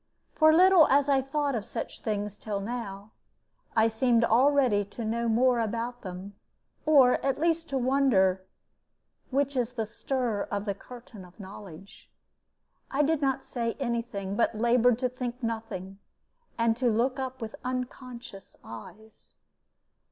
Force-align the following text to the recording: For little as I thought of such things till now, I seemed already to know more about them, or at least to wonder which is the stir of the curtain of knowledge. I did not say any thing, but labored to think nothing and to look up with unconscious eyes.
For 0.33 0.51
little 0.51 0.87
as 0.87 1.07
I 1.07 1.21
thought 1.21 1.53
of 1.53 1.63
such 1.63 1.99
things 1.99 2.35
till 2.35 2.59
now, 2.59 3.11
I 3.75 3.87
seemed 3.87 4.23
already 4.23 4.83
to 4.85 5.05
know 5.05 5.29
more 5.29 5.59
about 5.59 6.01
them, 6.01 6.33
or 6.87 7.23
at 7.23 7.37
least 7.37 7.69
to 7.69 7.77
wonder 7.77 8.43
which 9.29 9.55
is 9.55 9.73
the 9.73 9.85
stir 9.85 10.47
of 10.49 10.65
the 10.65 10.73
curtain 10.73 11.23
of 11.23 11.39
knowledge. 11.39 12.09
I 12.89 13.03
did 13.03 13.21
not 13.21 13.43
say 13.43 13.77
any 13.79 14.01
thing, 14.01 14.35
but 14.35 14.55
labored 14.57 14.97
to 14.97 15.07
think 15.09 15.43
nothing 15.43 15.99
and 16.57 16.75
to 16.77 16.89
look 16.89 17.19
up 17.19 17.39
with 17.39 17.53
unconscious 17.63 18.55
eyes. 18.63 19.35